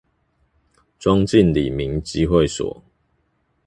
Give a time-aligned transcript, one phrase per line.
[0.99, 2.81] 莊敬里民集會所